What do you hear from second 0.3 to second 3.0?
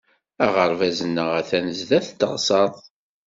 Aɣerbaz-nneɣ atan sdat teɣsert.